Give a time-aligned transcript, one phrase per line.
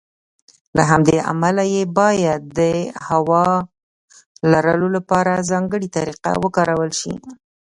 [0.77, 2.59] له همدې امله يې بايد د
[3.07, 7.13] هوارولو لپاره ځانګړې طريقه وکارول شي.